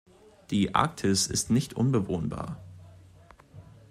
[0.49, 2.57] Die Arktis ist nicht unbewohnbar.